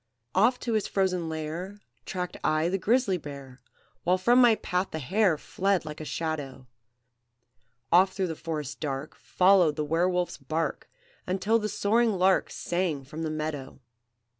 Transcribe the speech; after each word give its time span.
"Oft 0.33 0.63
to 0.63 0.73
his 0.73 0.87
frozen 0.87 1.29
lair 1.29 1.79
Tracked 2.07 2.35
I 2.43 2.69
the 2.69 2.79
grizzly 2.79 3.19
bear, 3.19 3.61
While 4.03 4.17
from 4.17 4.41
my 4.41 4.55
path 4.55 4.89
the 4.89 4.97
hare 4.97 5.37
Fled 5.37 5.85
like 5.85 6.01
a 6.01 6.05
shadow; 6.05 6.65
Oft 7.91 8.15
through 8.15 8.25
the 8.29 8.35
forest 8.35 8.79
dark 8.79 9.13
Followed 9.13 9.75
the 9.75 9.85
were 9.85 10.09
wolf's 10.09 10.37
bark, 10.39 10.89
Until 11.27 11.59
the 11.59 11.69
soaring 11.69 12.13
lark 12.13 12.49
Sang 12.49 13.03
from 13.03 13.21
the 13.21 13.29
meadow. 13.29 13.79